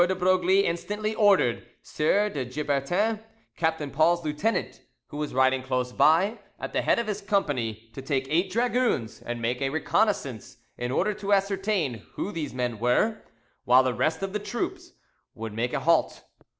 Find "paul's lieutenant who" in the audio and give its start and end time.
3.91-5.17